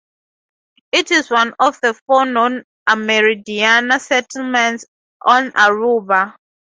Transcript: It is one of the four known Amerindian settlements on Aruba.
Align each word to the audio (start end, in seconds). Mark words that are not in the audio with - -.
It 0.91 1.11
is 1.11 1.29
one 1.29 1.53
of 1.59 1.79
the 1.81 1.93
four 2.07 2.25
known 2.25 2.63
Amerindian 2.89 3.99
settlements 4.01 4.83
on 5.21 5.51
Aruba. 5.51 6.35